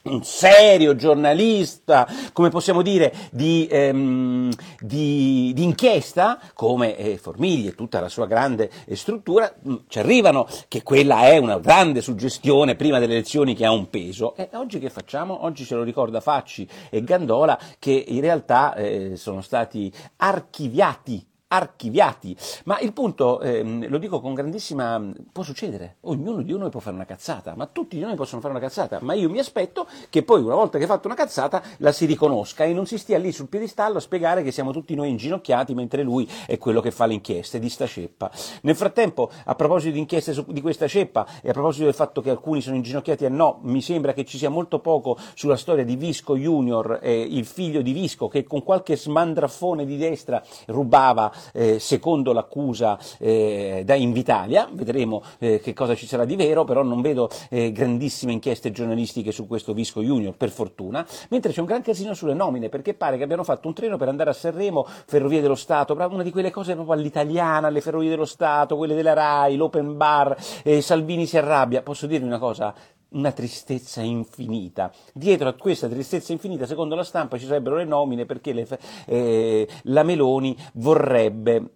un 0.08 0.24
serio 0.24 0.96
giornalista, 0.96 2.08
come 2.34 2.50
possiamo 2.50 2.82
dire, 2.82 3.14
di, 3.32 3.68
ehm, 3.70 4.52
di, 4.80 5.52
di 5.54 5.64
inchiesta, 5.64 6.40
come 6.54 6.96
eh, 6.98 7.18
Formigli 7.18 7.68
e 7.68 7.76
tutta 7.76 8.00
la 8.00 8.10
sua 8.10 8.26
grande 8.26 8.70
eh, 8.86 8.96
struttura, 8.96 9.54
mh, 9.62 9.72
mm, 9.72 9.76
ci 9.88 10.00
arrivano 10.00 10.48
che 10.68 10.84
quella 10.84 11.22
è 11.22 11.38
una 11.38 11.60
grande 11.60 12.02
suggestione 12.02 12.76
prima 12.76 13.00
delle 13.00 13.14
elezioni 13.14 13.56
che 13.56 13.66
ha 13.66 13.72
un 13.72 13.90
peso. 13.90 14.36
E 14.36 14.50
oggi 14.54 14.80
che 14.80 14.90
facciamo? 14.90 15.46
Oggi 15.46 15.66
ce 15.66 15.76
lo 15.76 15.84
ricorda 15.84 16.22
Facci 16.22 16.68
e 16.90 17.04
Gandola 17.04 17.60
che 17.80 18.04
in 18.08 18.22
realtà 18.22 18.74
eh, 18.76 19.16
sono 19.16 19.42
stati 19.42 19.92
archiviati 20.18 21.26
archiviati. 21.48 22.36
Ma 22.66 22.80
il 22.80 22.94
punto, 22.94 23.39
ehm, 23.42 23.88
lo 23.88 23.98
dico 23.98 24.20
con 24.20 24.34
grandissima... 24.34 25.01
può 25.32 25.44
succedere, 25.44 25.98
ognuno 26.01 26.42
di 26.42 26.58
noi 26.58 26.70
può 26.70 26.80
fare 26.80 26.96
una 26.96 27.06
cazzata, 27.06 27.56
ma 27.56 27.68
tutti 27.68 27.96
di 27.98 28.01
noi 28.01 28.16
possono 28.16 28.42
fare 28.42 28.54
una 28.54 28.63
cazzata, 28.63 29.00
ma 29.01 29.13
io 29.13 29.30
mi 29.30 29.39
aspetto 29.39 29.88
che 30.10 30.24
poi 30.24 30.42
una 30.42 30.56
volta 30.56 30.77
che 30.77 30.84
hai 30.84 30.89
fatto 30.89 31.08
una 31.08 31.16
cazzata 31.16 31.62
la 31.77 31.92
si 31.92 32.06
riconosca 32.06 32.63
e 32.63 32.74
non 32.74 32.86
si 32.86 32.98
stia 32.98 33.18
lì 33.18 33.32
sul 33.32 33.48
piedistallo 33.48 33.98
a 33.98 34.01
spiegare 34.01 34.44
che 34.44 34.51
siamo 34.51 34.72
tutti 34.72 34.96
noi 34.96 35.10
inginocchiati 35.10 35.74
mentre 35.74 36.04
lui 36.04 36.30
è 36.46 36.58
quello 36.58 36.82
che 36.82 36.92
fa 36.92 37.06
le 37.06 37.13
inchieste 37.13 37.60
di 37.60 37.70
sta 37.70 37.86
ceppa. 37.86 38.30
Nel 38.62 38.75
frattempo, 38.75 39.30
a 39.46 39.56
proposito 39.56 39.94
di 39.94 40.00
inchieste 40.00 40.34
su, 40.34 40.46
di 40.48 40.62
questa 40.62 40.88
ceppa 40.88 41.25
e 41.42 41.50
a 41.50 41.54
proposito 41.54 41.86
del 41.86 41.94
fatto 41.94 42.22
che 42.22 42.30
alcuni 42.30 42.62
sono 42.62 42.75
inginocchiati 42.75 43.25
e 43.25 43.30
no, 43.30 43.60
mi 43.63 43.82
sembra 43.82 44.13
che 44.13 44.25
ci 44.25 44.38
sia 44.38 44.50
molto 44.50 44.80
poco 44.80 45.18
sulla 45.34 45.58
storia 45.58 45.86
di 45.86 45.96
Visco 45.96 46.36
Junior, 46.36 47.00
eh, 47.01 47.22
il 47.22 47.46
figlio 47.46 47.82
di 47.82 47.94
Visco, 47.94 48.27
che 48.27 48.44
con 48.44 48.63
qualche 48.63 48.98
smandraffone 48.98 49.86
di 49.86 49.98
destra 49.98 50.42
rubava 50.68 51.32
eh, 51.53 51.79
secondo 51.79 52.34
l'accusa 52.34 52.98
eh, 53.20 53.84
da 53.86 53.96
Invitalia, 53.96 54.67
vedremo 54.72 55.24
eh, 55.39 55.60
che 55.60 55.74
cosa 55.74 55.96
ci 55.96 56.08
sarà 56.08 56.25
di 56.25 56.36
vero, 56.36 56.63
però 56.63 56.84
non 56.84 57.01
vedo 57.01 57.29
eh, 57.50 57.72
grandissime 57.72 58.32
inchieste 58.34 58.72
giornalistiche 58.72 59.32
su 59.32 59.48
questo 59.48 59.74
Visco 59.74 60.01
Junior, 60.01 60.36
per 60.36 60.50
fortuna, 60.50 61.06
mentre 61.29 61.51
c'è 61.51 61.60
un 61.60 61.65
gran 61.65 61.82
casino 61.82 62.13
sulle 62.13 62.34
nomine, 62.34 62.70
perché 62.70 62.94
pare 62.94 63.17
che 63.17 63.24
abbiano 63.24 63.44
fatto 63.44 63.67
un 63.67 63.74
treno 63.74 63.98
per 63.98 64.08
andare 64.08 64.29
a 64.29 64.34
Sanremo, 64.34 64.86
Ferrovie 65.06 65.41
dello 65.41 65.56
Stato, 65.56 65.94
una 65.94 66.24
di 66.24 66.32
quelle 66.32 66.51
cose 66.51 66.74
proprio 66.74 66.96
all'italiana, 66.96 67.70
le 67.70 67.82
Ferrovie 67.82 68.10
dello 68.10 68.25
Stato, 68.25 68.77
quelle 68.77 68.96
della 68.96 69.13
RAI, 69.13 69.56
l'open 69.56 69.98
bar, 69.98 70.36
Salvini 70.79 71.25
si 71.25 71.38
arrabbia, 71.38 71.82
posso 71.82 72.08
dirvi 72.08 72.25
una 72.25 72.39
cosa? 72.39 72.74
Una 73.10 73.32
tristezza 73.32 74.02
infinita. 74.02 74.92
Dietro 75.14 75.50
a 75.50 75.54
questa 75.54 75.88
tristezza 75.88 76.32
infinita, 76.32 76.66
secondo 76.66 76.96
la 76.96 77.04
stampa, 77.04 77.38
ci 77.38 77.46
sarebbero 77.46 77.78
le 77.78 77.86
nomine 77.86 78.26
perché 78.26 78.54
le, 78.54 78.68
eh, 79.06 79.68
la 79.84 80.04
Meloni 80.04 80.56
vorrebbe 80.74 81.72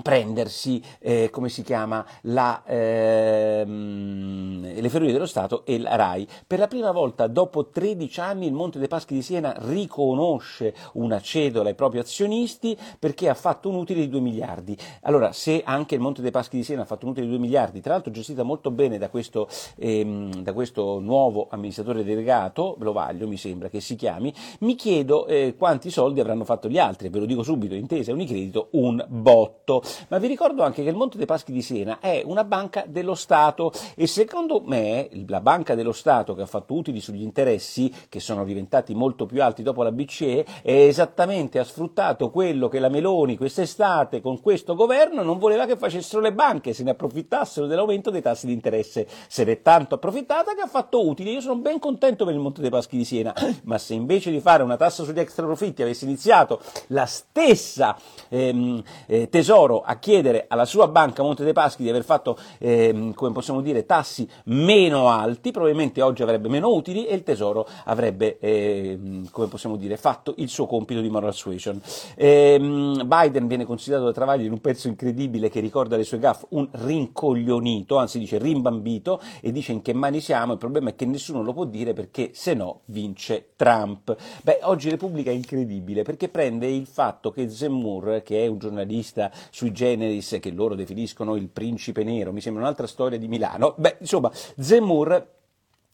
prendersi, 0.00 0.82
eh, 1.00 1.28
come 1.30 1.48
si 1.48 1.62
chiama, 1.62 2.04
la, 2.22 2.62
ehm, 2.64 4.80
le 4.80 4.88
Ferrovie 4.88 5.12
dello 5.12 5.26
Stato 5.26 5.66
e 5.66 5.78
la 5.78 5.96
RAI. 5.96 6.26
Per 6.46 6.58
la 6.58 6.66
prima 6.66 6.92
volta 6.92 7.26
dopo 7.26 7.68
13 7.68 8.20
anni 8.20 8.46
il 8.46 8.54
Monte 8.54 8.78
dei 8.78 8.88
Paschi 8.88 9.14
di 9.14 9.22
Siena 9.22 9.54
riconosce 9.58 10.74
una 10.94 11.20
cedola 11.20 11.68
ai 11.68 11.74
propri 11.74 11.98
azionisti 11.98 12.76
perché 12.98 13.28
ha 13.28 13.34
fatto 13.34 13.68
un 13.68 13.76
utile 13.76 14.00
di 14.00 14.08
2 14.08 14.20
miliardi. 14.20 14.76
Allora, 15.02 15.32
se 15.32 15.62
anche 15.64 15.94
il 15.94 16.00
Monte 16.00 16.22
dei 16.22 16.30
Paschi 16.30 16.56
di 16.56 16.64
Siena 16.64 16.82
ha 16.82 16.86
fatto 16.86 17.04
un 17.04 17.12
utile 17.12 17.26
di 17.26 17.32
2 17.32 17.40
miliardi, 17.40 17.80
tra 17.80 17.92
l'altro 17.92 18.12
gestita 18.12 18.42
molto 18.42 18.70
bene 18.70 18.96
da 18.96 19.10
questo, 19.10 19.48
ehm, 19.76 20.42
da 20.42 20.52
questo 20.54 21.00
nuovo 21.00 21.48
amministratore 21.50 22.02
delegato, 22.02 22.76
Lovaglio 22.80 23.28
mi 23.28 23.36
sembra 23.36 23.68
che 23.68 23.80
si 23.80 23.96
chiami, 23.96 24.32
mi 24.60 24.74
chiedo 24.74 25.26
eh, 25.26 25.54
quanti 25.56 25.90
soldi 25.90 26.20
avranno 26.20 26.44
fatto 26.44 26.68
gli 26.68 26.78
altri, 26.78 27.10
ve 27.10 27.18
lo 27.18 27.26
dico 27.26 27.42
subito, 27.42 27.74
intesa 27.74 28.12
Unicredito, 28.12 28.68
un 28.72 29.04
botto 29.08 29.81
ma 30.08 30.18
vi 30.18 30.26
ricordo 30.26 30.62
anche 30.62 30.82
che 30.82 30.88
il 30.88 30.96
Monte 30.96 31.16
dei 31.16 31.26
Paschi 31.26 31.52
di 31.52 31.62
Siena 31.62 31.98
è 32.00 32.22
una 32.24 32.44
banca 32.44 32.84
dello 32.86 33.14
Stato 33.14 33.72
e 33.94 34.06
secondo 34.06 34.62
me 34.64 35.08
la 35.26 35.40
banca 35.40 35.74
dello 35.74 35.92
Stato 35.92 36.34
che 36.34 36.42
ha 36.42 36.46
fatto 36.46 36.74
utili 36.74 37.00
sugli 37.00 37.22
interessi, 37.22 37.92
che 38.08 38.20
sono 38.20 38.44
diventati 38.44 38.94
molto 38.94 39.26
più 39.26 39.42
alti 39.42 39.62
dopo 39.62 39.82
la 39.82 39.92
BCE, 39.92 40.44
è 40.62 40.72
esattamente 40.72 41.58
ha 41.58 41.64
sfruttato 41.64 42.30
quello 42.30 42.68
che 42.68 42.78
la 42.78 42.88
Meloni 42.88 43.36
quest'estate 43.36 44.20
con 44.20 44.40
questo 44.40 44.74
governo 44.74 45.22
non 45.22 45.38
voleva 45.38 45.66
che 45.66 45.76
facessero 45.76 46.20
le 46.20 46.32
banche, 46.32 46.72
se 46.72 46.82
ne 46.82 46.90
approfittassero 46.90 47.66
dell'aumento 47.66 48.10
dei 48.10 48.22
tassi 48.22 48.46
di 48.46 48.52
interesse. 48.52 49.06
Se 49.28 49.44
ne 49.44 49.52
è 49.52 49.62
tanto 49.62 49.96
approfittata 49.96 50.54
che 50.54 50.60
ha 50.60 50.66
fatto 50.66 51.06
utili. 51.06 51.32
Io 51.32 51.40
sono 51.40 51.56
ben 51.56 51.78
contento 51.78 52.24
per 52.24 52.34
il 52.34 52.40
Monte 52.40 52.60
dei 52.60 52.70
Paschi 52.70 52.96
di 52.96 53.04
Siena, 53.04 53.34
ma 53.64 53.78
se 53.78 53.94
invece 53.94 54.30
di 54.30 54.40
fare 54.40 54.62
una 54.62 54.76
tassa 54.76 55.04
sugli 55.04 55.18
extra 55.18 55.44
profitti 55.44 55.82
avesse 55.82 56.04
iniziato 56.04 56.60
la 56.88 57.06
stessa 57.06 57.96
ehm, 58.28 58.82
eh, 59.06 59.28
tesoro 59.28 59.71
loro 59.72 59.82
a 59.82 59.96
chiedere 59.96 60.44
alla 60.48 60.64
sua 60.64 60.88
banca 60.88 61.22
Monte 61.22 61.44
dei 61.44 61.52
Paschi 61.52 61.82
di 61.82 61.88
aver 61.88 62.04
fatto, 62.04 62.36
eh, 62.58 63.12
come 63.14 63.32
possiamo 63.32 63.60
dire, 63.60 63.86
tassi 63.86 64.28
meno 64.44 65.08
alti, 65.08 65.50
probabilmente 65.50 66.02
oggi 66.02 66.22
avrebbe 66.22 66.48
meno 66.48 66.72
utili 66.72 67.06
e 67.06 67.14
il 67.14 67.22
Tesoro 67.22 67.66
avrebbe, 67.84 68.38
eh, 68.38 68.98
come 69.30 69.46
possiamo 69.48 69.76
dire, 69.76 69.96
fatto 69.96 70.34
il 70.36 70.48
suo 70.48 70.66
compito 70.66 71.00
di 71.00 71.08
moral 71.08 71.34
suasion. 71.34 71.80
Eh, 72.14 72.58
Biden 73.04 73.46
viene 73.46 73.64
considerato 73.64 74.06
da 74.06 74.12
Travaglio 74.12 74.44
in 74.44 74.52
un 74.52 74.60
pezzo 74.60 74.88
incredibile 74.88 75.48
che 75.48 75.60
ricorda 75.60 75.96
le 75.96 76.04
sue 76.04 76.18
gaffe 76.18 76.46
un 76.50 76.68
rincoglionito, 76.70 77.96
anzi 77.96 78.18
dice 78.18 78.38
rimbambito, 78.38 79.20
e 79.40 79.52
dice 79.52 79.72
in 79.72 79.82
che 79.82 79.94
mani 79.94 80.20
siamo, 80.20 80.52
il 80.52 80.58
problema 80.58 80.90
è 80.90 80.94
che 80.94 81.06
nessuno 81.06 81.42
lo 81.42 81.52
può 81.52 81.64
dire 81.64 81.92
perché 81.92 82.30
se 82.34 82.54
no 82.54 82.80
vince 82.86 83.50
Trump. 83.56 84.14
Beh, 84.42 84.60
oggi 84.62 84.90
Repubblica 84.90 85.30
è 85.30 85.34
incredibile 85.34 86.02
perché 86.02 86.28
prende 86.28 86.66
il 86.66 86.86
fatto 86.86 87.30
che 87.30 87.48
Zemmour, 87.48 88.22
che 88.24 88.44
è 88.44 88.46
un 88.46 88.58
giornalista 88.58 89.30
sui 89.62 89.70
generis 89.70 90.38
che 90.40 90.50
loro 90.50 90.74
definiscono 90.74 91.36
il 91.36 91.48
principe 91.48 92.02
nero, 92.02 92.32
mi 92.32 92.40
sembra 92.40 92.62
un'altra 92.62 92.88
storia 92.88 93.16
di 93.16 93.28
Milano. 93.28 93.74
Beh, 93.76 93.98
insomma, 94.00 94.28
Zemmour 94.58 95.40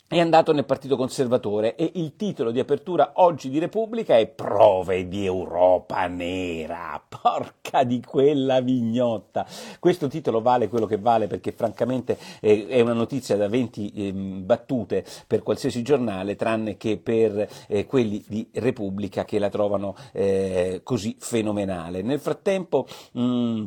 è 0.09 0.21
andato 0.21 0.55
nel 0.55 0.65
Partito 0.65 0.97
Conservatore 0.97 1.77
e 1.77 1.93
il 1.97 2.17
titolo 2.17 2.51
di 2.51 2.59
apertura 2.59 3.13
oggi 3.17 3.51
di 3.51 3.59
Repubblica 3.59 4.17
è 4.17 4.27
Prove 4.27 5.07
di 5.07 5.27
Europa 5.27 6.07
nera. 6.07 6.99
Porca 7.07 7.85
di 7.85 8.03
quella 8.03 8.63
vignotta. 8.63 9.47
Questo 9.79 10.09
titolo 10.09 10.41
vale 10.41 10.69
quello 10.69 10.87
che 10.87 10.97
vale 10.97 11.27
perché 11.27 11.53
francamente 11.53 12.17
eh, 12.41 12.67
è 12.69 12.81
una 12.81 12.95
notizia 12.95 13.37
da 13.37 13.49
20 13.49 13.93
eh, 13.93 14.13
battute 14.15 15.05
per 15.27 15.43
qualsiasi 15.43 15.83
giornale 15.83 16.37
tranne 16.37 16.79
che 16.79 16.97
per 16.97 17.47
eh, 17.67 17.85
quelli 17.85 18.25
di 18.27 18.49
Repubblica 18.55 19.27
che 19.27 19.39
la 19.39 19.51
trovano 19.51 19.95
eh, 20.13 20.81
così 20.85 21.17
fenomenale. 21.19 22.01
Nel 22.01 22.19
frattempo 22.19 22.87
mh, 23.13 23.21
mm, 23.21 23.65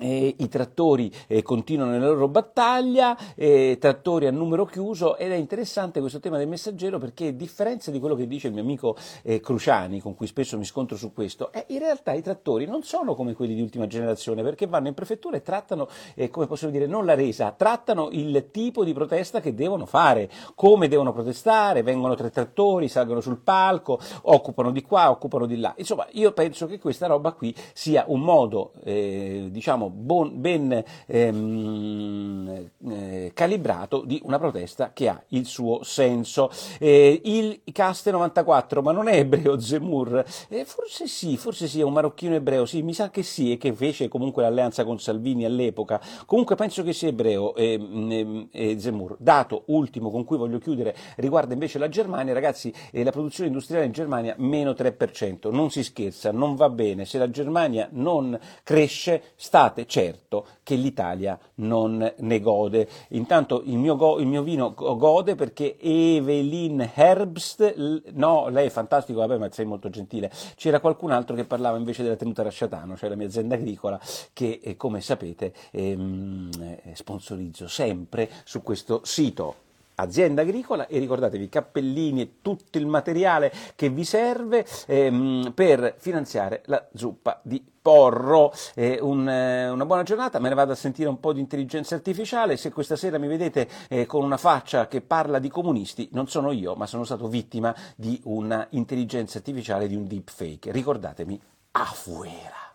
eh, 0.00 0.34
I 0.36 0.48
trattori 0.48 1.12
eh, 1.26 1.42
continuano 1.42 1.92
nella 1.92 2.08
loro 2.08 2.28
battaglia, 2.28 3.16
eh, 3.34 3.76
trattori 3.78 4.26
a 4.26 4.30
numero 4.30 4.64
chiuso 4.64 5.16
ed 5.16 5.30
è 5.30 5.36
interessante 5.36 6.00
questo 6.00 6.20
tema 6.20 6.38
del 6.38 6.48
messaggero 6.48 6.98
perché 6.98 7.28
a 7.28 7.32
differenza 7.32 7.90
di 7.90 8.00
quello 8.00 8.14
che 8.14 8.26
dice 8.26 8.48
il 8.48 8.54
mio 8.54 8.62
amico 8.62 8.96
eh, 9.22 9.40
Cruciani, 9.40 10.00
con 10.00 10.14
cui 10.14 10.26
spesso 10.26 10.56
mi 10.58 10.64
scontro 10.64 10.96
su 10.96 11.12
questo, 11.12 11.52
eh, 11.52 11.66
in 11.68 11.78
realtà 11.78 12.12
i 12.12 12.22
trattori 12.22 12.66
non 12.66 12.82
sono 12.82 13.14
come 13.14 13.34
quelli 13.34 13.54
di 13.54 13.60
ultima 13.60 13.86
generazione 13.86 14.42
perché 14.42 14.66
vanno 14.66 14.88
in 14.88 14.94
prefettura 14.94 15.36
e 15.36 15.42
trattano, 15.42 15.88
eh, 16.14 16.30
come 16.30 16.46
possiamo 16.46 16.72
dire, 16.72 16.86
non 16.86 17.04
la 17.04 17.14
resa, 17.14 17.52
trattano 17.56 18.08
il 18.12 18.48
tipo 18.50 18.84
di 18.84 18.92
protesta 18.92 19.40
che 19.40 19.54
devono 19.54 19.86
fare, 19.86 20.30
come 20.54 20.88
devono 20.88 21.12
protestare, 21.12 21.82
vengono 21.82 22.14
tre 22.14 22.30
trattori, 22.30 22.88
salgono 22.88 23.20
sul 23.20 23.38
palco, 23.38 23.98
occupano 24.22 24.70
di 24.70 24.82
qua, 24.82 25.10
occupano 25.10 25.46
di 25.46 25.58
là. 25.58 25.74
Insomma, 25.76 26.06
io 26.12 26.32
penso 26.32 26.66
che 26.66 26.78
questa 26.78 27.06
roba 27.06 27.32
qui 27.32 27.54
sia 27.72 28.04
un 28.08 28.20
modo, 28.20 28.72
diciamo, 28.82 29.89
bon, 29.90 30.40
ben 30.40 30.82
ehm, 31.06 32.70
eh, 32.88 33.30
calibrato 33.34 34.02
di 34.04 34.20
una 34.24 34.38
protesta 34.38 34.92
che 34.92 35.08
ha 35.08 35.22
il 35.28 35.46
suo 35.46 35.82
senso. 35.82 36.50
Eh, 36.78 37.20
il 37.24 37.60
Caste 37.72 38.10
94, 38.10 38.82
ma 38.82 38.92
non 38.92 39.08
è 39.08 39.18
ebreo 39.18 39.58
Zemur? 39.60 40.24
Eh, 40.48 40.64
forse 40.64 41.06
sì, 41.06 41.36
forse 41.36 41.66
sì, 41.66 41.80
è 41.80 41.84
un 41.84 41.92
marocchino 41.92 42.34
ebreo, 42.34 42.66
sì, 42.66 42.82
mi 42.82 42.94
sa 42.94 43.10
che 43.10 43.22
sì, 43.22 43.52
e 43.52 43.56
che 43.58 43.72
fece 43.72 44.08
comunque 44.08 44.42
l'alleanza 44.42 44.84
con 44.84 44.98
Salvini 44.98 45.44
all'epoca. 45.44 46.00
Comunque 46.26 46.54
penso 46.56 46.82
che 46.82 46.92
sia 46.92 47.08
ebreo 47.08 47.54
ehm, 47.54 48.48
ehm, 48.50 48.78
Zemur. 48.78 49.16
Dato 49.18 49.64
ultimo 49.66 50.10
con 50.10 50.24
cui 50.24 50.36
voglio 50.36 50.58
chiudere 50.58 50.94
riguarda 51.16 51.52
invece 51.52 51.78
la 51.78 51.88
Germania, 51.88 52.32
ragazzi, 52.32 52.72
eh, 52.90 53.04
la 53.04 53.10
produzione 53.10 53.48
industriale 53.48 53.86
in 53.86 53.92
Germania 53.92 54.34
meno 54.38 54.72
3%, 54.72 55.50
non 55.50 55.70
si 55.70 55.82
scherza, 55.82 56.30
non 56.32 56.54
va 56.54 56.68
bene, 56.68 57.04
se 57.04 57.18
la 57.18 57.30
Germania 57.30 57.88
non 57.92 58.38
cresce 58.62 59.22
state 59.36 59.79
certo 59.86 60.46
che 60.62 60.74
l'Italia 60.74 61.38
non 61.56 62.12
ne 62.16 62.40
gode. 62.40 62.88
Intanto 63.08 63.62
il 63.64 63.78
mio, 63.78 63.96
go, 63.96 64.18
il 64.18 64.26
mio 64.26 64.42
vino 64.42 64.72
gode 64.74 65.34
perché 65.34 65.76
Evelyn 65.78 66.90
Herbst, 66.94 68.02
no, 68.12 68.48
lei 68.48 68.66
è 68.66 68.70
fantastico, 68.70 69.20
vabbè, 69.20 69.38
ma 69.38 69.50
sei 69.50 69.64
molto 69.64 69.90
gentile. 69.90 70.30
C'era 70.56 70.80
qualcun 70.80 71.10
altro 71.10 71.34
che 71.34 71.44
parlava 71.44 71.76
invece 71.76 72.02
della 72.02 72.16
tenuta 72.16 72.42
Rasciatano, 72.42 72.96
cioè 72.96 73.08
la 73.08 73.16
mia 73.16 73.26
azienda 73.26 73.54
agricola, 73.54 74.00
che 74.32 74.60
eh, 74.62 74.76
come 74.76 75.00
sapete 75.00 75.52
ehm, 75.70 76.50
eh, 76.58 76.94
sponsorizzo 76.94 77.68
sempre 77.68 78.28
su 78.44 78.62
questo 78.62 79.00
sito 79.04 79.68
azienda 80.00 80.42
agricola 80.42 80.86
e 80.86 80.98
ricordatevi 80.98 81.48
cappellini 81.48 82.20
e 82.22 82.30
tutto 82.42 82.78
il 82.78 82.86
materiale 82.86 83.52
che 83.76 83.90
vi 83.90 84.04
serve 84.04 84.66
ehm, 84.86 85.52
per 85.54 85.94
finanziare 85.98 86.62
la 86.66 86.84
zuppa 86.94 87.40
di 87.42 87.62
porro. 87.80 88.52
Eh, 88.74 88.98
un, 89.00 89.28
eh, 89.28 89.68
una 89.68 89.86
buona 89.86 90.02
giornata, 90.02 90.38
me 90.38 90.48
ne 90.48 90.54
vado 90.54 90.72
a 90.72 90.76
sentire 90.76 91.08
un 91.08 91.20
po' 91.20 91.32
di 91.32 91.40
intelligenza 91.40 91.94
artificiale. 91.94 92.56
Se 92.56 92.72
questa 92.72 92.96
sera 92.96 93.18
mi 93.18 93.26
vedete 93.26 93.68
eh, 93.88 94.06
con 94.06 94.24
una 94.24 94.36
faccia 94.36 94.86
che 94.88 95.00
parla 95.00 95.38
di 95.38 95.48
comunisti, 95.48 96.08
non 96.12 96.28
sono 96.28 96.52
io, 96.52 96.74
ma 96.74 96.86
sono 96.86 97.04
stato 97.04 97.28
vittima 97.28 97.74
di 97.96 98.20
una 98.24 98.66
intelligenza 98.70 99.38
artificiale, 99.38 99.88
di 99.88 99.96
un 99.96 100.06
deepfake. 100.06 100.72
Ricordatemi, 100.72 101.40
afuera. 101.72 102.69